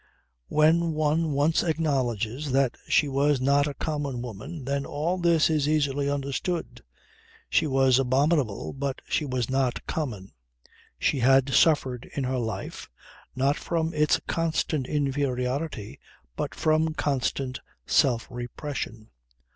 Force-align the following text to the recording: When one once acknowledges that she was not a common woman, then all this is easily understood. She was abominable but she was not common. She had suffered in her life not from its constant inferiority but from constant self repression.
When 0.47 0.93
one 0.93 1.31
once 1.33 1.61
acknowledges 1.61 2.51
that 2.53 2.75
she 2.89 3.07
was 3.07 3.39
not 3.39 3.67
a 3.67 3.75
common 3.75 4.23
woman, 4.23 4.65
then 4.65 4.83
all 4.83 5.19
this 5.19 5.47
is 5.47 5.69
easily 5.69 6.09
understood. 6.09 6.81
She 7.51 7.67
was 7.67 7.99
abominable 7.99 8.73
but 8.73 9.03
she 9.07 9.25
was 9.25 9.47
not 9.47 9.85
common. 9.85 10.31
She 10.97 11.19
had 11.19 11.53
suffered 11.53 12.09
in 12.15 12.23
her 12.23 12.39
life 12.39 12.89
not 13.35 13.57
from 13.57 13.93
its 13.93 14.19
constant 14.25 14.87
inferiority 14.87 15.99
but 16.35 16.55
from 16.55 16.95
constant 16.95 17.59
self 17.85 18.27
repression. 18.31 19.11